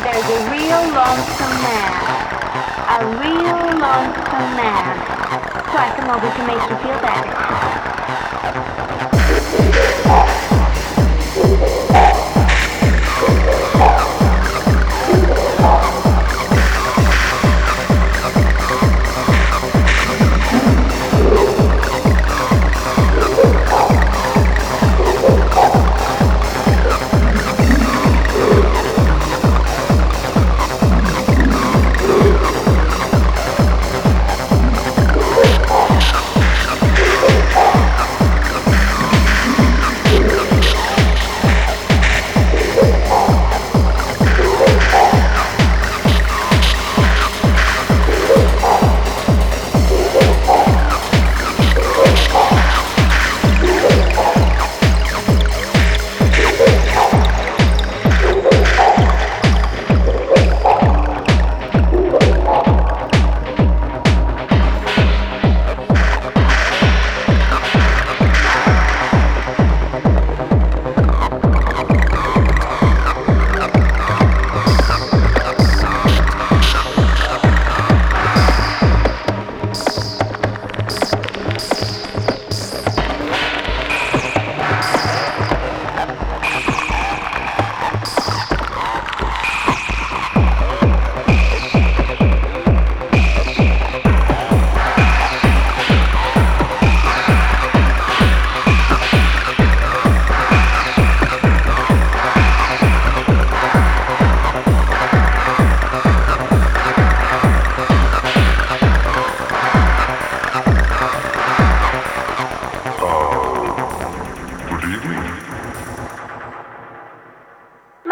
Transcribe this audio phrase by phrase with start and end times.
[0.00, 1.92] there's a real lonesome man.
[2.88, 4.96] A real lonesome man.
[5.68, 7.41] So I come over to make you feel better.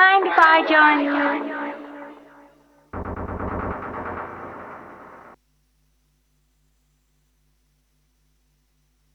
[0.01, 1.60] Mind if I join you?